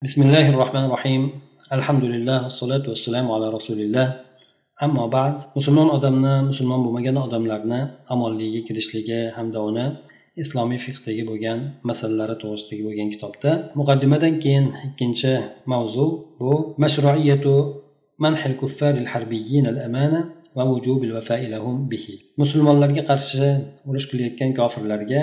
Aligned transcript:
بسم 0.00 0.22
الله 0.22 0.46
الرحمن 0.56 0.84
الرحيم 0.88 1.22
الحمد 1.76 2.04
لله 2.04 2.38
والصلاة 2.48 2.84
والسلام 2.88 3.26
على 3.36 3.46
رسول 3.52 3.78
الله 3.84 4.06
ammo 4.80 5.12
ba'd 5.12 5.52
musulmon 5.56 5.88
odamni 5.96 6.34
musulmon 6.50 6.80
bo'lmagan 6.84 7.16
odamlarni 7.26 7.80
omonligiga 8.14 8.60
kirishligi 8.68 9.20
hamda 9.36 9.60
uni 9.68 9.86
islomiy 10.42 10.80
fiqdagi 10.86 11.22
bo'lgan 11.30 11.58
masalalari 11.90 12.34
to'g'risidagi 12.42 12.82
bo'lgan 12.88 13.08
kitobda 13.14 13.50
muqaddimadan 13.78 14.34
keyin 14.42 14.66
ikkinchi 14.88 15.32
mavzu 15.72 16.06
bu 16.40 16.52
mashruiyatu 16.82 17.54
manhil 18.24 18.54
kuffaril 18.60 19.08
harbiyyin 19.12 19.64
al 19.72 19.78
amana 19.88 20.20
va 20.56 20.62
vujubil 20.70 21.12
vafai 21.18 21.44
lahum 21.54 21.76
bihi 21.92 22.14
musulmonlarga 22.40 23.02
qarshi 23.10 23.46
urush 23.88 24.06
qilayotgan 24.10 24.50
kofirlarga 24.58 25.20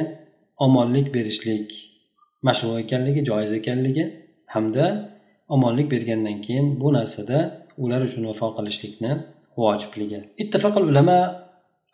omonlik 0.66 1.08
berishlik 1.16 1.68
mashru 2.48 2.72
ekanligi 2.84 3.22
joiz 3.30 3.52
ekanligi 3.62 4.06
hamda 4.54 4.86
omonlik 5.56 5.88
bergandan 5.94 6.38
keyin 6.46 6.68
bu 6.82 6.88
narsada 6.98 7.40
ular 7.84 8.02
uchun 8.08 8.24
vafo 8.30 8.48
qilishlikni 8.58 9.12
vojibligi 9.58 10.20
اتفق 10.44 10.76
العلماء 10.82 11.26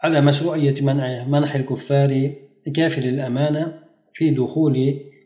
على 0.03 0.21
مشروعية 0.21 0.77
منع 0.81 1.23
منح 1.35 1.51
الكفار 1.55 2.11
كافر 2.77 3.03
الأمانة 3.13 3.63
في 4.13 4.25
دخول 4.41 4.75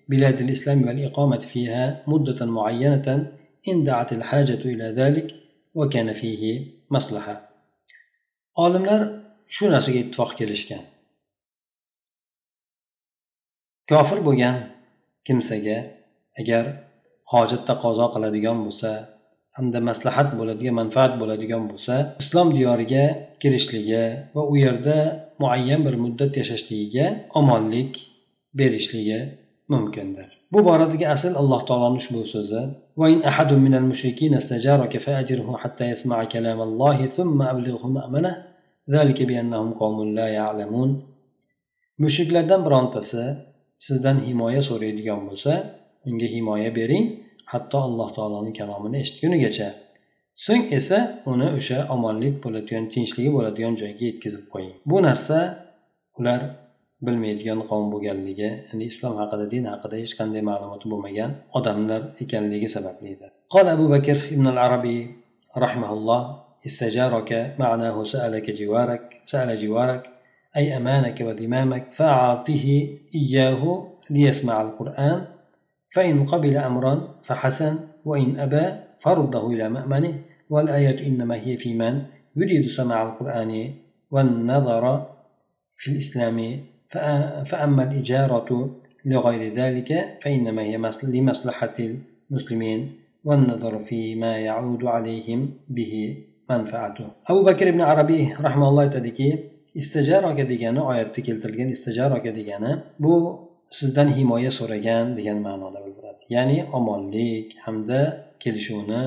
بلاد 0.09 0.37
الإسلام 0.41 0.79
والإقامة 0.87 1.37
فيها 1.51 2.03
مدة 2.07 2.39
معينة 2.45 3.07
إن 3.69 3.77
دعت 3.83 4.13
الحاجة 4.13 4.61
إلى 4.73 4.87
ذلك 4.99 5.27
وكان 5.75 6.13
فيه 6.13 6.41
مصلحة 6.91 7.35
olimlar 8.57 9.01
shu 9.55 9.65
narsaga 9.73 9.99
ittifoq 10.03 10.31
kelishgan 10.39 10.83
kofir 13.89 14.19
bo'lgan 14.27 14.55
kimsaga 15.25 15.77
agar 16.39 16.65
hojat 17.32 17.62
taqozo 17.70 18.06
qiladigan 18.14 18.58
bo'lsa 18.66 18.90
hamda 19.56 19.78
maslahat 19.90 20.28
bo'ladigan 20.38 20.74
manfaat 20.80 21.12
bo'ladigan 21.20 21.62
bo'lsa 21.70 21.94
islom 22.22 22.48
diyoriga 22.56 23.04
kirishligi 23.42 24.04
va 24.34 24.42
u 24.52 24.54
yerda 24.64 24.98
muayyan 25.42 25.80
bir 25.86 25.94
muddat 26.04 26.32
yashashligiga 26.40 27.06
omonlik 27.40 27.92
berishligi 28.58 29.20
mumkindir 29.72 30.28
bu 30.52 30.58
boradagi 30.68 31.06
asl 31.14 31.32
alloh 31.42 31.60
taoloni 31.68 31.98
ushbu 32.02 32.20
so'zi 32.36 32.62
وإن 33.00 33.18
أحد 33.30 33.50
من 33.52 33.74
المشركين 33.74 34.34
استجارك 34.34 34.96
فأجره 34.96 35.56
حتى 35.62 35.84
يسمع 35.92 36.24
كلام 36.24 36.60
الله 36.68 37.06
ثم 37.06 37.42
أبلغه 37.42 37.86
مأمنه 37.98 38.32
ذلك 38.90 39.18
بأنهم 39.22 39.70
قوم 39.80 40.14
لا 40.18 40.28
يعلمون 40.28 40.90
mushriklardan 42.02 42.60
birontasi 42.66 43.24
sizdan 43.86 44.16
himoya 44.26 44.62
so'raydigan 44.68 45.20
bo'lsa 45.28 45.52
unga 46.08 46.28
himoya 46.34 46.70
bering 46.78 47.06
hatto 47.52 47.78
alloh 47.88 48.08
taoloni 48.16 48.52
kalomini 48.58 48.98
eshitgunigacha 49.04 49.68
so'ng 50.44 50.64
esa 50.78 50.98
uni 51.32 51.48
o'sha 51.58 51.78
omonlik 51.94 52.34
bo'ladigan 52.44 52.84
tinchligi 52.94 53.30
bo'ladigan 53.36 53.74
joyga 53.80 54.04
yetkazib 54.10 54.44
qo'ying 54.52 54.74
bu 54.90 54.96
narsa 55.06 55.38
ular 56.18 56.40
bilmaydigan 57.06 57.60
qavm 57.68 57.86
bo'lganligi 57.94 58.48
ya'ni 58.68 58.84
islom 58.92 59.14
haqida 59.20 59.44
din 59.54 59.64
haqida 59.72 59.94
hech 60.02 60.14
qanday 60.18 60.42
ma'lumoti 60.50 60.86
bo'lmagan 60.92 61.30
odamlar 61.58 62.00
ekanligi 62.22 62.68
sabablidir 62.76 63.32
قال 63.54 63.68
أبو 63.76 63.86
بكر 63.88 64.18
ابن 64.34 64.46
العربي 64.54 64.98
رحمه 65.64 65.90
الله 65.92 66.20
استجارك 66.66 67.30
معناه 67.58 67.96
سألك 68.04 68.46
جوارك 68.60 69.20
سأل 69.24 69.56
جوارك 69.62 70.02
أي 70.56 70.76
أمانك 70.76 71.18
وذمامك 71.20 71.84
فأعطه 71.98 72.64
إياه 73.14 73.62
ليسمع 74.10 74.62
القرآن 74.62 75.18
فإن 75.89 76.25
قبل 76.25 76.57
أمرا 76.57 77.21
فحسن 77.23 77.79
وإن 78.05 78.39
أبى 78.39 78.65
فرده 78.99 79.47
إلى 79.47 79.69
مأمنه. 79.69 80.13
والآية 80.49 81.07
إنما 81.07 81.35
هي 81.35 81.57
في 81.57 81.73
من 81.73 82.01
يريد 82.35 82.67
سماع 82.67 83.03
القرآن 83.03 83.73
والنظر 84.11 84.83
في 85.77 85.91
الإسلام. 85.91 86.59
فأما 87.45 87.83
الإجارة 87.83 88.75
لغير 89.05 89.53
ذلك 89.53 90.17
فإنما 90.21 90.61
هي 90.61 90.77
لمصلحة 91.03 91.73
المسلمين. 92.31 92.91
والنظر 93.23 93.79
فيما 93.79 94.37
يعود 94.37 94.85
عليهم 94.85 95.49
به 95.69 96.23
manfaatu 96.49 97.03
abu 97.27 97.43
bakr 97.43 97.67
ibn 97.67 97.81
arabiy 97.83 98.31
rahmaulloh 98.39 98.87
aytadiki 98.87 99.27
istajaroga 99.75 100.47
degani 100.51 100.81
oyatda 100.91 101.19
keltirilgan 101.27 101.69
istajaroga 101.75 102.31
degani 102.39 102.71
bu 102.99 103.13
sizdan 103.69 104.09
himoya 104.17 104.51
so'ragan 104.59 105.05
degan 105.17 105.37
ma'noni 105.47 105.79
bildiradi. 105.85 106.21
Ya'ni 106.35 106.57
omonlik 106.77 107.47
hamda 107.65 107.99
kelishuvni 108.39 109.03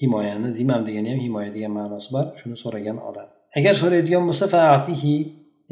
himoyani 0.00 0.48
zimam 0.58 0.82
degani 0.88 1.08
ham 1.12 1.20
himoya 1.26 1.50
degan 1.56 1.72
ma'nosi 1.78 2.08
bor 2.14 2.26
shuni 2.40 2.56
so'ragan 2.64 2.96
odam. 3.08 3.28
Agar 3.58 3.74
so'raydigan 3.82 4.22
bo'lsa 4.28 4.46
faatihi 4.54 5.14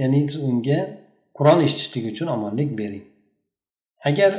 ya'ni 0.01 0.21
siz 0.29 0.41
unga 0.49 0.81
qur'on 1.37 1.59
eshitishlik 1.67 2.05
uchun 2.13 2.29
omonlik 2.37 2.71
bering. 2.81 3.05
Agar 4.11 4.33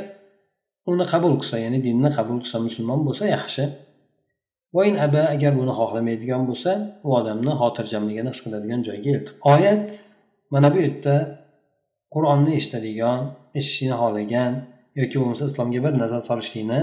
uni 0.92 1.06
qabul 1.14 1.34
qilsa 1.42 1.58
ya'ni 1.66 1.80
dinni 1.88 2.10
qabul 2.18 2.38
qilsa 2.44 2.58
musulmon 2.68 3.00
bo'lsa 3.08 3.26
yaxshi. 3.36 3.64
Vain 4.76 4.96
aba 5.06 5.22
agar 5.36 5.52
buni 5.60 5.74
xohlamaydigan 5.80 6.42
bo'lsa 6.50 6.72
u 7.08 7.10
odamni 7.20 7.54
xotirjamligini 7.62 8.30
his 8.34 8.40
qiladigan 8.46 8.82
joyga 8.88 9.10
eltib. 9.16 9.36
Oyat 9.54 9.90
mana 10.54 10.68
bu 10.74 10.78
yerda 10.86 11.16
qur'onni 12.14 12.52
eshitadigan 12.60 13.20
eshitishni 13.60 13.96
xohlagan 14.02 14.52
yoki 15.00 15.16
bo'lmasa 15.20 15.44
islomga 15.52 15.80
bir 15.86 15.94
nazar 16.04 16.22
solishlikni 16.30 16.80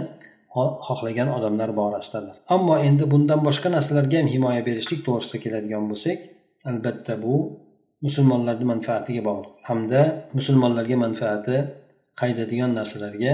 xohlagan 0.86 1.28
odamlar 1.36 1.70
borasidadir 1.80 2.36
ammo 2.54 2.74
endi 2.88 3.04
bundan 3.12 3.40
boshqa 3.48 3.68
narsalarga 3.76 4.16
ham 4.20 4.28
himoya 4.34 4.62
berishlik 4.68 5.00
to'g'risida 5.06 5.38
keladigan 5.44 5.84
bo'lsak 5.90 6.18
albatta 6.70 7.14
bu 7.24 7.34
musulmonlarni 8.04 8.66
manfaatiga 8.72 9.22
bog'liq. 9.28 9.52
Hamda 9.68 10.00
musulmonlarga 10.38 10.96
manfaati 11.04 11.56
qaydadigan 12.20 12.72
narsalarga 12.78 13.32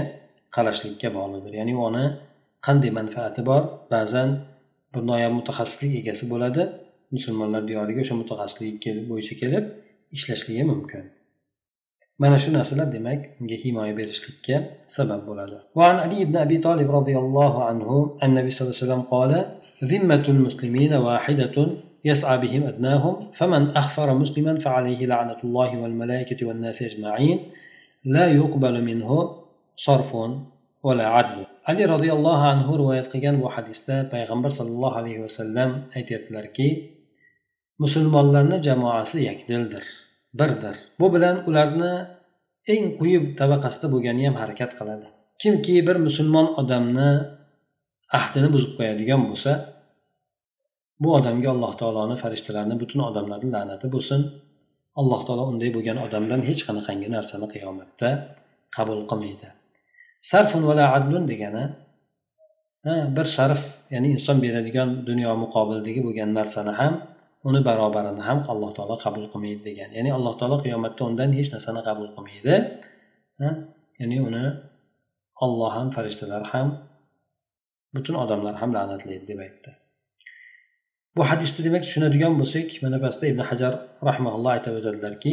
qarashlikka 0.55 1.09
bog'liqdir. 1.17 1.53
Ya'ni 1.59 1.73
uni 1.87 2.05
qanday 2.65 2.91
manfaati 2.99 3.41
bor? 3.49 3.63
Ba'zan 3.93 4.29
bir 4.93 5.01
noyob 5.11 5.33
mutaxassislik 5.39 5.93
egasi 6.01 6.23
bo'ladi. 6.33 6.63
Musulmonlar 7.15 7.61
diyoriga 7.69 7.99
o'sha 8.05 8.15
mutaxassislik 8.21 8.83
bo'yicha 9.11 9.35
kelib 9.41 9.65
ishlashligi 10.17 10.63
mumkin. 10.71 11.03
mana 12.21 12.37
shu 12.43 12.49
narsalar 12.57 12.87
demak 12.95 13.21
unga 13.41 13.57
himoya 13.63 13.93
berishlikka 13.99 14.55
sabab 14.95 15.21
bo'ladi 15.29 15.57
vaan 15.79 15.97
ali 16.05 16.17
ibn 16.25 16.35
abi 16.45 16.57
tolib 16.65 16.89
roziyallohu 16.97 17.59
anhu 17.71 17.95
an 18.23 18.29
nabiy 18.37 18.53
sallallohu 18.57 19.15
alayhi 19.23 19.45
vasallam 19.81 20.37
muslimin 20.47 20.91
vahidatun 21.07 21.69
يسعى 22.05 22.37
بهم 22.37 22.63
أدناهم 22.63 23.31
فمن 23.31 23.69
أخفر 23.69 24.13
مسلما 24.13 24.53
فعليه 24.57 25.05
لعنة 25.05 25.39
الله 25.43 25.81
والملائكة 25.81 26.47
والناس 26.47 26.81
أجمعين. 26.81 27.39
لا 28.05 28.25
يقبل 28.39 28.83
منه 28.83 29.09
صرف 29.75 30.15
ولا 30.83 31.07
عدل. 31.07 31.45
علي 31.67 31.85
رضي 31.85 32.13
الله 32.13 32.39
عنه 32.47 32.75
رواية 32.75 33.01
قيان 33.01 33.35
وحديثة 33.43 34.03
پیغمبر 34.13 34.49
صلى 34.49 34.71
الله 34.75 34.93
عليه 34.95 35.19
وسلم 35.19 35.83
أيتيت 35.95 36.31
لركي 36.31 36.69
مسلم 37.79 38.17
الله 38.17 38.57
جماعة 38.57 39.07
يكدلدر 39.15 39.83
birdir. 40.39 40.75
Bu 40.99 41.07
bilan 41.13 41.35
ularni 41.49 41.93
eng 42.73 42.85
quyi 42.99 43.17
tabaqasida 43.39 43.87
bo'lgani 43.93 44.23
ham 44.27 44.35
harakat 44.41 44.71
qiladi. 44.79 45.07
Kimki 45.41 45.75
bir 45.87 45.97
musulmon 46.07 46.47
odamni 46.61 47.09
ahdini 48.19 48.49
buzib 48.55 48.71
qo'yadigan 48.77 49.21
bo'lsa 49.29 49.51
bu 51.03 51.09
odamga 51.19 51.49
alloh 51.55 51.73
taoloni 51.81 52.15
farishtalarni 52.23 52.75
butun 52.81 52.99
odamlarni 53.09 53.49
la'nati 53.55 53.87
bo'lsin. 53.95 54.21
Alloh 55.01 55.21
taolo 55.27 55.43
unday 55.51 55.69
bo'lgan 55.75 55.97
odamdan 56.05 56.41
hech 56.49 56.61
qanaqangi 56.67 57.07
narsani 57.15 57.47
qiyomatda 57.53 58.09
qabul 58.75 59.01
qilmaydi. 59.09 59.47
Sarfun 60.31 60.63
vala 60.69 60.85
adlun 60.97 61.23
degani 61.31 61.63
bir 63.17 63.27
sarf 63.37 63.61
ya'ni 63.93 64.07
inson 64.15 64.37
beradigan 64.45 64.89
dunyo 65.09 65.31
muqobilidagi 65.43 66.01
bo'lgan 66.07 66.29
narsani 66.39 66.73
ham 66.79 66.93
uni 67.43 67.59
barobarini 67.67 68.21
ham 68.27 68.39
alloh 68.51 68.71
taolo 68.77 68.95
qabul 69.03 69.25
qilmaydi 69.31 69.61
degan. 69.69 69.89
Ya'ni 69.97 70.09
alloh 70.17 70.33
taolo 70.39 70.57
qiyomatda 70.63 71.01
undan 71.09 71.29
hech 71.37 71.49
narsani 71.55 71.81
qabul 71.87 72.07
qilmaydi 72.15 72.55
ya'ni 73.99 74.17
uni 74.27 74.45
olloh 75.45 75.71
ham 75.77 75.87
farishtalar 75.95 76.43
ham 76.53 76.67
butun 77.95 78.15
odamlar 78.23 78.55
ham 78.61 78.69
la'natlaydi 78.75 79.25
deb 79.31 79.39
aytdi. 79.45 79.69
Bu 81.15 81.21
hadisni 81.29 81.59
demak 81.65 81.83
tushunadigan 81.87 82.33
bo'lsak 82.39 82.67
mana 82.83 82.97
pastda 83.03 83.25
ibn 83.31 83.41
hajar 83.49 83.73
rahmaulloh 84.09 84.51
aytib 84.55 84.73
o'tadilarki 84.79 85.31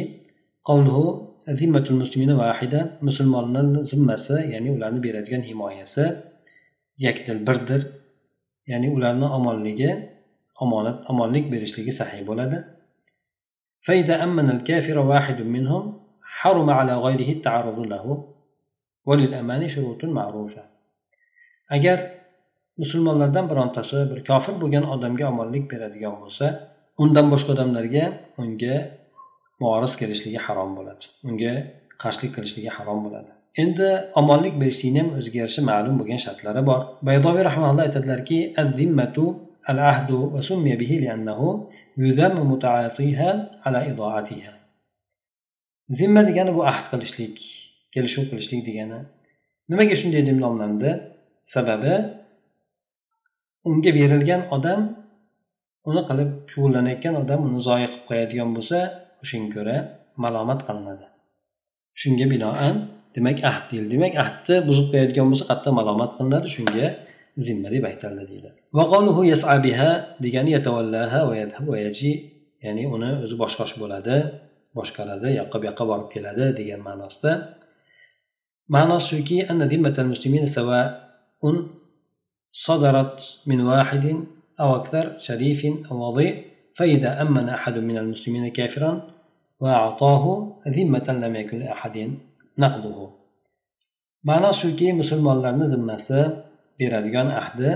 musulmonni 0.69 1.59
zimmatul 1.61 1.99
muslimina 2.03 2.35
zimmasi 3.91 4.37
ya'ni 4.55 4.69
ularni 4.77 5.00
beradigan 5.07 5.43
himoyasi 5.49 6.05
yakdil 7.07 7.41
birdir. 7.49 7.83
Ya'ni 8.73 8.89
ularni 8.97 9.27
omonligi 9.39 9.91
omonat 10.63 10.98
omonlik 11.12 11.46
berishligi 11.54 11.94
sahiy 12.01 12.24
bo'ladi 12.31 12.60
فإذا 13.81 14.24
أمن 14.24 14.50
الكافر 14.50 14.98
واحد 15.00 15.42
منهم 15.42 15.84
حرم 16.24 16.69
على 16.69 16.94
غيره 17.06 17.30
التعرض 17.38 17.80
له 17.80 18.06
وللأمان 19.06 19.62
شروط 19.69 20.01
معروفة 20.06 20.63
agar 21.69 21.98
musulmonlardan 22.78 23.50
birontasi 23.50 23.98
bir 24.12 24.19
kofir 24.30 24.56
bo'lgan 24.62 24.84
odamga 24.94 25.25
omonlik 25.31 25.66
beradigan 25.72 26.16
bo'lsa 26.22 26.46
undan 27.04 27.25
boshqa 27.34 27.50
odamlarga 27.56 28.06
unga 28.42 28.75
muoriz 29.62 29.94
kelishligi 30.01 30.40
harom 30.46 30.72
bo'ladi 30.78 31.04
unga 31.28 31.54
qarshilik 32.01 32.31
qilishligi 32.36 32.72
harom 32.78 33.00
bo'ladi 33.06 33.31
endi 33.63 33.90
omonlik 34.22 34.56
berishlikni 34.62 35.00
ham 35.01 35.10
o'ziga 35.18 35.38
yarasha 35.44 35.62
ma'lum 35.72 35.96
bo'lgan 36.00 36.19
shartlari 36.25 36.62
bor 36.69 36.80
baydoviy 37.10 37.44
rahmaulloh 37.50 37.84
aytadilarki 37.88 38.40
العهد 39.70 40.11
وسمي 40.34 40.76
به 40.76 40.93
لأنه 41.05 41.40
يذم 41.99 42.37
متعاطيها 42.52 43.31
على 43.64 43.78
إضاعتها. 43.90 43.94
ala 43.94 43.94
idoatiha 43.94 44.52
zimma 45.99 46.22
degani 46.28 46.52
bu 46.56 46.62
ahd 46.70 46.87
qilishlik 46.93 47.37
kelishuv 47.94 48.25
qilishlik 48.31 48.61
degani 48.69 48.99
nimaga 49.70 49.94
shunday 50.00 50.22
deb 50.28 50.38
nomlandi 50.44 50.90
sababi 51.55 51.94
unga 53.69 53.90
berilgan 53.99 54.43
odam 54.56 54.81
uni 55.90 56.02
qilib 56.08 56.31
shug'ullanayotgan 56.52 57.14
odam 57.22 57.40
uni 57.49 57.61
zoya 57.69 57.88
qilib 57.93 58.05
qo'yadigan 58.08 58.50
bo'lsa 58.56 58.78
o'shanga 59.22 59.50
ko'ra 59.56 59.76
malomat 60.25 60.61
qilinadi 60.66 61.06
shunga 62.00 62.26
binoan 62.32 62.75
demak 63.16 63.38
ahd 63.50 63.64
deyildi 63.70 63.90
demak 63.96 64.14
ahdni 64.22 64.56
buzib 64.69 64.87
qo'yadigan 64.93 65.26
bo'lsa 65.31 65.44
qattiq 65.50 65.72
malomat 65.81 66.11
qilinadi 66.16 66.49
shunga 66.56 66.87
zimma 67.46 67.69
deb 67.74 67.84
aytildi 67.92 68.24
deydi 68.31 68.50
degani 70.24 70.51
ya'ni 72.66 72.84
uni 72.96 73.10
o'zi 73.24 73.36
boshqash 73.44 73.74
bo'ladi 73.81 74.16
boshqaradi 74.78 75.30
yoqqa 75.40 75.57
bu 75.62 75.66
yoqqa 75.69 75.84
borib 75.92 76.07
keladi 76.13 76.46
degan 76.60 76.81
ma'nosida 76.88 77.31
ma'nosi 78.75 79.06
shuki 79.12 79.38
صدرت 82.51 83.40
من 83.50 83.60
واحد 83.62 84.06
أو 84.60 84.75
أكثر 84.75 85.06
شريف 85.18 85.62
أو 85.92 85.96
وضيء 86.04 86.34
فإذا 86.78 87.22
أمن 87.22 87.50
أحد 87.50 87.75
من 87.78 87.98
المسلمين 87.98 88.51
كافرا 88.51 88.92
وأعطاه 89.60 90.24
ذمة 90.68 91.07
لم 91.24 91.34
يكن 91.36 91.60
لأحد 91.60 91.96
نقضه 92.57 93.00
ma'nosi 94.28 94.60
shuki 94.62 94.88
musulmonlarni 94.94 95.63
zimmasi 95.68 96.22
beradigan 96.81 97.29
ahdi 97.43 97.71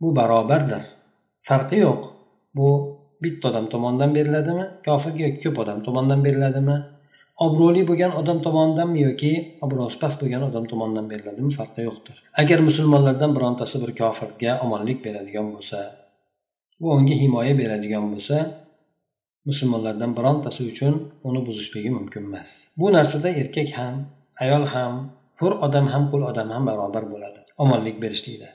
bu 0.00 0.16
barobardir. 0.16 0.82
Farqi 1.48 1.76
yo'q. 1.86 2.00
Bu 2.56 2.68
bitta 3.22 3.48
odam 3.50 3.66
tomonidan 3.72 4.10
beriladimi 4.14 4.64
kofirga 4.86 5.22
yoki 5.26 5.40
ko'p 5.44 5.58
odam 5.64 5.78
tomonidan 5.86 6.20
beriladimi 6.26 6.76
obro'li 7.46 7.82
bo'lgan 7.90 8.12
odam 8.20 8.38
tomonidanmi 8.46 8.98
yoki 9.08 9.32
obro'si 9.64 9.98
past 10.02 10.18
bo'lgan 10.22 10.42
odam 10.48 10.64
tomonidan 10.72 11.06
beriladimi 11.12 11.50
farqi 11.58 11.86
yo'qdir. 11.88 12.16
Agar 12.42 12.58
musulmonlardan 12.68 13.30
birontasi 13.36 13.76
bir 13.82 13.92
kofirga 14.00 14.52
omonlik 14.64 14.98
beradigan 15.06 15.46
bo'lsa 15.54 15.78
va 16.82 16.90
unga 16.98 17.16
himoya 17.22 17.54
beradigan 17.62 18.04
bo'lsa 18.12 18.36
musulmonlardan 19.48 20.10
birontasi 20.18 20.60
uchun 20.72 20.94
uni 21.28 21.40
buzishligi 21.46 21.90
mumkin 21.98 22.22
emas. 22.30 22.50
Bu 22.80 22.92
narsada 22.96 23.28
erkak 23.42 23.68
ham 23.78 23.94
ayol 24.44 24.64
ham 24.74 24.92
hur 25.40 25.52
odam 25.66 25.86
ham 25.92 26.02
qul 26.12 26.22
odam 26.30 26.48
ham 26.54 26.62
barobar 26.70 27.04
bo'ladi. 27.12 27.41
Omonlik 27.58 27.96
berishlikda. 28.02 28.48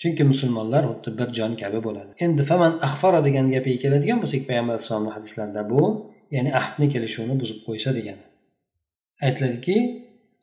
Chunki 0.00 0.24
musulmonlar 0.24 0.84
xuddi 0.90 1.10
bir 1.18 1.28
jon 1.38 1.52
kabi 1.62 1.78
bo'ladi. 1.86 2.12
Endi 2.24 2.42
faman 2.50 2.72
axfara 2.86 3.20
degan 3.26 3.46
gapiga 3.54 3.78
keladigan 3.84 4.18
bo'lsak 4.22 4.42
payg'ambar 4.48 4.74
alayhissalomni 4.74 5.12
hadislarida 5.16 5.62
bu 5.72 5.82
ya'ni 6.34 6.50
ahdni 6.60 6.86
kelishuvni 6.94 7.34
buzib 7.40 7.58
qo'ysa 7.66 7.90
degani. 7.98 8.24
Aytiladiki 9.26 9.76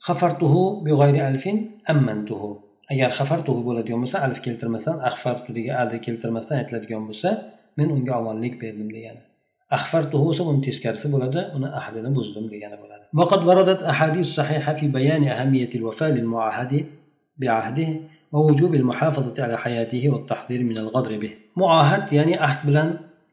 xafartuhu 0.07 0.63
alfin 1.30 1.58
ammantuhu. 1.94 2.51
Agar 2.94 3.10
xafartuhu 3.19 3.62
bo'ladigan 3.68 4.00
bo'lsa 4.04 4.18
alif 4.25 4.40
keltirmasdan 4.46 4.98
axfartu 5.10 5.50
degan 5.58 5.75
alni 5.81 6.00
keltirmasdan 6.08 6.56
aytiladigan 6.62 7.04
bo'lsa 7.10 7.30
men 7.78 7.88
unga 7.96 8.13
omonlik 8.22 8.56
berdim 8.63 8.90
degani. 8.98 9.22
axfartuhu 9.77 10.23
bo'lsa 10.29 10.43
uni 10.51 10.61
teskarisi 10.67 11.07
bo'ladi 11.15 11.41
uni 11.57 11.69
ahdini 11.81 12.11
buzdim 12.19 12.47
degani 12.55 12.79
bo'ladi 12.83 13.01
وقد 13.21 13.41
وردت 13.49 13.81
أحاديث 13.93 14.27
صحيحة 14.39 14.73
في 14.79 14.87
بيان 14.89 15.23
أهمية 15.29 15.71
الوفاء 15.75 16.11
للمعاهد 16.17 16.73
بعهده 17.43 17.89
ووجوب 18.33 18.73
المحافظة 18.75 19.37
على 19.45 19.57
حياته 19.59 20.03
والتحذير 20.12 20.61
من 20.71 20.79
الغدر 20.79 21.12
به 21.23 21.33
muohad 21.61 22.07
ya'ni 22.15 22.35
ahd 22.47 22.61
bilan 22.69 22.89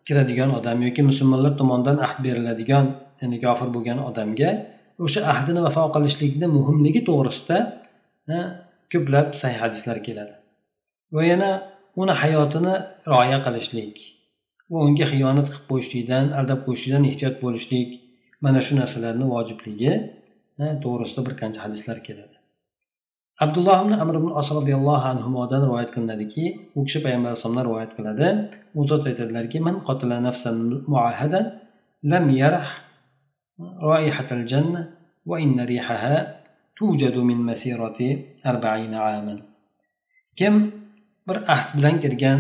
kiradigan 0.08 0.50
odam 0.58 0.78
yoki 0.88 1.02
musulmonlar 1.10 1.54
tomonidan 1.60 1.98
ahd 2.06 2.18
beriladigan 2.26 2.86
ya'ni 3.22 3.38
kofir 3.46 3.68
bo'lgan 3.76 4.00
odamga 4.10 4.50
o'sha 5.06 5.22
ahdini 5.34 5.62
vafo 5.66 5.84
qilishlikni 5.96 6.48
muhimligi 6.58 7.02
to'g'risida 7.10 7.58
ko'plab 8.94 9.28
sahih 9.42 9.60
hadislar 9.64 9.98
keladi 10.08 10.34
va 11.16 11.22
yana 11.32 11.50
uni 12.02 12.14
hayotini 12.22 12.74
rioya 13.12 13.38
qilishlik 13.46 13.96
va 14.73 14.79
unga 14.87 15.07
xiyonat 15.13 15.47
qilib 15.53 15.65
qo'yishlikdan 15.71 16.25
aldab 16.41 16.61
qo'yishlikdan 16.67 17.05
ehtiyot 17.11 17.37
bo'lishlik 17.45 17.89
mana 18.45 18.61
shu 18.67 18.73
narsalarni 18.81 19.27
vojibligi 19.35 19.93
to'g'risida 20.85 21.21
bir 21.27 21.35
qancha 21.41 21.61
hadislar 21.67 21.99
keladi. 22.07 22.37
Abdulloh 23.45 23.77
ibn 23.85 23.93
amr 24.03 24.15
ibn 24.21 24.31
as 24.41 24.49
roziyallohu 24.59 25.07
anhudan 25.13 25.61
rivoyat 25.67 25.91
qilinadiki 25.95 26.45
u 26.79 26.81
kishi 26.87 26.99
payg'ambar 27.05 27.29
alayhisalomdan 27.31 27.65
rivoyat 27.69 27.93
qiladi. 27.99 28.27
U 28.79 28.81
zot 28.91 29.03
aytadilarki 29.11 29.59
man 29.67 29.77
qotila 29.89 30.17
nafsan 30.29 30.57
muahadan 30.93 31.45
lam 32.13 32.25
yarah 32.41 32.69
roihatal 33.89 34.45
janna 34.53 34.83
va 35.31 35.37
inna 35.45 35.65
rihaha 35.73 36.17
tujadu 36.77 37.21
min 37.31 37.39
masirati 37.51 38.09
arba'ina 38.51 38.99
aman 39.19 39.39
kim 40.39 40.55
bir 41.29 41.37
ahd 41.55 41.69
bilan 41.77 41.97
kirgan 42.03 42.39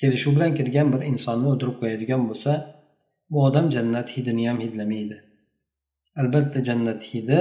kelishuv 0.00 0.32
bilan 0.36 0.52
kirgan 0.58 0.86
bir 0.92 1.00
insonni 1.10 1.46
o'ldirib 1.52 1.76
qo'yadigan 1.80 2.22
bo'lsa 2.28 2.52
bu 3.30 3.38
odam 3.48 3.66
jannat 3.74 4.08
hidini 4.14 4.44
ham 4.48 4.58
hidlamaydi. 4.64 5.16
Albatta 6.20 6.58
jannat 6.68 7.00
hidi 7.10 7.40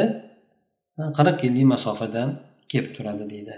qirq 1.17 1.37
yillik 1.45 1.67
masofadan 1.73 2.29
kelib 2.71 2.91
turadi 2.95 3.25
deydi. 3.33 3.55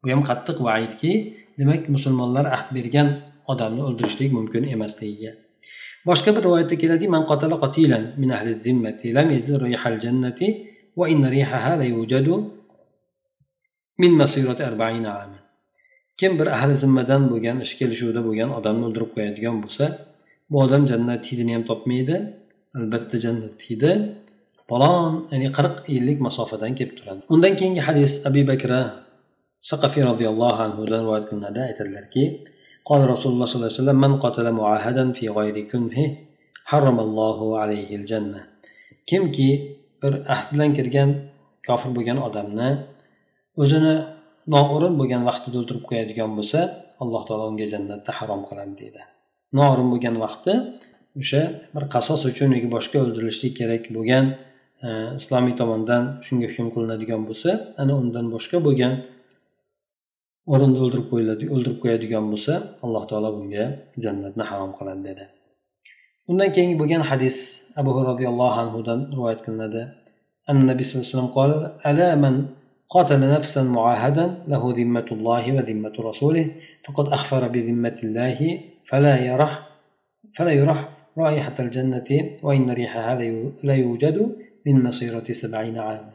Bu 0.00 0.06
ham 0.12 0.22
qattiq 0.30 0.58
vaidki 0.68 1.12
demak 1.58 1.82
musulmonlar 1.94 2.44
ahd 2.56 2.68
bergan 2.76 3.08
odamni 3.52 3.82
o'ldirishlik 3.88 4.30
mumkin 4.38 4.62
emasligiga 4.74 5.32
boshqa 6.08 6.30
bir 6.36 6.42
rivoyatda 6.46 6.76
keladi 6.82 7.06
man 7.14 7.22
qatala 7.30 7.56
qatilan 7.64 8.04
min 8.20 8.30
ahli 8.36 8.52
zimmati 8.66 9.06
lam 9.16 9.28
yajid 9.34 9.54
rihal 9.64 9.98
jannati 10.04 10.46
va 10.98 11.04
inna 11.12 11.28
rihaha 11.36 11.72
la 11.80 11.86
yujadu 11.94 12.34
min 14.02 14.12
masirati 14.20 14.62
arba'ina 14.70 15.10
ama 15.24 15.38
kim 16.19 16.31
bir 16.39 16.47
ahli 16.57 16.75
zimmadan 16.83 17.21
bo'lgan 17.31 17.57
ish 17.65 17.73
kelishuvda 17.79 18.21
bo'lgan 18.27 18.49
odamni 18.59 18.83
o'ldirib 18.87 19.11
qo'yadigan 19.15 19.55
bo'lsa 19.63 19.85
bu 20.51 20.57
odam 20.65 20.83
jannat 20.91 21.21
hidini 21.29 21.51
ham 21.55 21.63
topmaydi 21.71 22.15
albatta 22.79 23.15
jannat 23.25 23.57
hidi 23.67 23.91
falon 24.69 25.13
ya'ni 25.33 25.47
qirq 25.57 25.75
yillik 25.95 26.17
masofadan 26.27 26.71
kelib 26.77 26.93
turadi 26.99 27.21
undan 27.33 27.53
keyingi 27.59 27.81
hadis 27.87 28.11
abi 28.29 28.41
bakra 28.51 28.79
saqafiy 29.71 30.03
roziyallohu 30.11 30.59
anhudan 30.67 30.99
rivoyat 31.03 31.25
qilinadi 31.29 31.59
aytadilarki 31.69 32.25
قال 32.89 33.01
رسول 33.13 33.31
الله 33.33 33.47
صلى 33.49 33.57
الله 33.57 33.71
عليه 33.71 33.81
وسلم 33.81 33.99
من 34.05 34.13
قتل 34.23 34.45
معاهدا 34.59 35.05
في 35.17 35.25
غير 35.37 35.55
كنه 35.71 35.97
حرم 36.71 36.97
الله 37.05 37.37
عليه 37.61 37.89
الجنة 37.99 38.41
kimki 39.09 39.49
bir 40.03 40.13
ahd 40.33 40.47
bilan 40.53 40.73
kirgan 40.77 41.09
kofir 41.67 41.89
bo'lgan 41.97 42.17
odamni 42.27 42.69
o'zini 43.61 43.95
noo'rin 44.52 44.94
bo'lgan 45.00 45.22
vaqtida 45.28 45.56
o'ldirib 45.60 45.84
qo'yadigan 45.90 46.30
bo'lsa 46.38 46.60
alloh 47.02 47.22
taolo 47.28 47.44
unga 47.52 47.66
jannatni 47.74 48.12
harom 48.18 48.42
qiladi 48.48 48.74
deydi. 48.80 49.02
Noo'rin 49.58 49.88
bo'lgan 49.92 50.16
vaqti 50.24 50.52
o'sha 51.20 51.42
bir 51.74 51.84
qasos 51.94 52.20
uchun 52.30 52.48
yoki 52.56 52.68
boshqa 52.76 52.96
o'ldirilishi 53.04 53.48
kerak 53.58 53.84
bo'lgan 53.96 54.24
e, 54.86 54.88
islomiy 55.20 55.54
tomondan 55.60 56.02
shunga 56.26 56.46
hukm 56.52 56.68
qilinadigan 56.74 57.22
bo'lsa 57.28 57.50
ana 57.82 57.92
undan 58.02 58.26
boshqa 58.34 58.58
bo'lgan 58.66 58.92
o'rinda 60.52 60.78
o'ldirib 60.84 61.06
qo'yiladi 61.12 61.44
o'ldirib 61.54 61.78
qo'yadigan 61.82 62.24
bo'lsa 62.32 62.52
alloh 62.84 63.02
taolo 63.10 63.30
bunga 63.36 63.64
jannatni 64.04 64.44
harom 64.50 64.72
qiladi 64.78 65.02
dedi 65.08 65.24
undan 66.30 66.48
keyingi 66.56 66.76
bo'lgan 66.82 67.02
hadis 67.10 67.36
abu 67.80 67.90
roziyallohu 68.10 68.56
anhudan 68.62 69.00
rivoyat 69.14 69.40
qilinadi. 69.46 69.82
Annabiy 70.52 70.86
sallallohu 70.90 71.40
alayhi 71.48 71.98
vasallam 71.98 72.34
وسلم 72.93 72.93
قال 72.93 73.05
ألا 73.05 73.17
من 73.17 73.33
قاتل 73.33 73.37
نفسا 73.37 73.63
معاهدا 73.63 74.25
له 74.47 74.73
ذمة 74.77 75.05
الله 75.11 75.53
وذمة 75.53 75.93
رسوله 75.99 76.47
فقد 76.83 77.07
أخفر 77.07 77.47
بذمة 77.47 77.97
الله 78.03 78.59
فلا 78.85 79.19
يرح 79.19 79.69
فلا 80.35 80.51
يرح 80.51 80.89
رائحة 81.17 81.53
الجنة 81.59 82.09
وإن 82.43 82.69
ريحها 82.69 83.15
لا 83.63 83.75
يوجد 83.75 84.35
min 84.65 84.83
masirati 84.83 85.33
sab'ina 85.33 85.81
am 85.91 86.05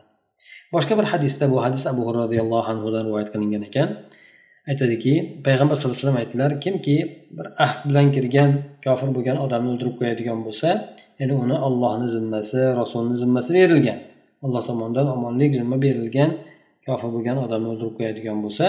boshqa 0.74 0.94
bir 0.98 1.06
hadisda 1.12 1.44
bu 1.52 1.56
hadis 1.64 1.86
abu 1.92 2.02
roziyallohu 2.20 2.68
anhudan 2.72 3.02
rivoyat 3.08 3.28
qilingan 3.34 3.62
ekan 3.68 3.88
aytadiki 4.70 5.12
payg'ambar 5.46 5.76
sallallohu 5.76 5.96
alayhi 5.96 6.04
vasallam 6.04 6.20
aytdilar 6.22 6.50
kimki 6.64 6.96
bir 7.36 7.46
ahd 7.64 7.80
bilan 7.88 8.06
kirgan 8.16 8.50
kofir 8.84 9.08
bo'lgan 9.16 9.36
odamni 9.44 9.68
o'ldirib 9.74 9.94
qo'yadigan 10.00 10.38
bo'lsa 10.46 10.68
ya'ni 11.20 11.34
uni 11.44 11.56
ollohni 11.66 12.08
zimmasi 12.16 12.60
rasulni 12.80 13.16
zimmasi 13.22 13.50
berilgan 13.58 13.98
alloh 14.44 14.62
tomonidan 14.68 15.06
omonlik 15.16 15.50
zimma 15.58 15.76
berilgan 15.86 16.30
kofir 16.88 17.08
bo'lgan 17.14 17.36
odamni 17.44 17.68
o'ldirib 17.72 17.94
qo'yadigan 17.98 18.38
bo'lsa 18.44 18.66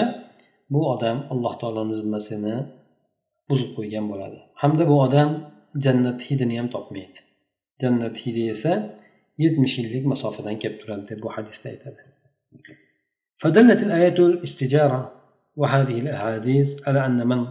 bu 0.72 0.80
odam 0.94 1.16
alloh 1.32 1.52
taoloni 1.60 1.94
zimmasini 2.00 2.56
buzib 3.50 3.70
qo'ygan 3.76 4.04
bo'ladi 4.12 4.38
hamda 4.62 4.84
bu 4.90 4.96
odam 5.06 5.30
jannat 5.84 6.18
hidini 6.28 6.54
ham 6.60 6.68
topmaydi 6.74 7.18
jannat 7.82 8.14
hidi 8.24 8.42
esa 8.54 8.72
yetmish 9.44 9.74
yillik 9.78 10.04
masofadan 10.12 10.56
kelib 10.62 10.78
turadi 10.82 11.04
deb 11.10 11.18
bu 11.24 11.28
hadisda 11.36 11.68
aytadi 11.74 12.02
فدلت 13.42 13.80
الآية 13.82 14.18
الاستجارة 14.18 15.12
وهذه 15.56 16.00
الأحاديث 16.00 16.88
على 16.88 17.06
أن 17.06 17.26
من 17.26 17.46